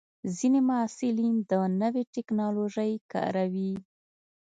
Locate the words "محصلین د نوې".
0.69-2.03